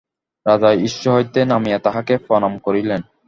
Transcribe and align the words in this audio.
রাজা 0.45 0.69
অশ্ব 0.79 1.03
হইতে 1.15 1.39
নামিয়া 1.45 1.79
তাঁহাকে 1.85 2.13
প্রণাম 2.25 2.53
করিলেন। 2.57 3.01